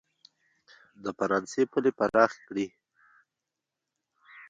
[1.03, 2.67] د فرانسې پولې پراخې کړي.